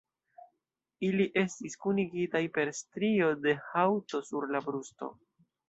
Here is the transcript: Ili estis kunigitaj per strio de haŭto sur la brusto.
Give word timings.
Ili 1.09 1.27
estis 1.41 1.77
kunigitaj 1.83 2.43
per 2.57 2.73
strio 2.79 3.29
de 3.45 3.55
haŭto 3.69 4.25
sur 4.33 4.51
la 4.57 4.67
brusto. 4.69 5.15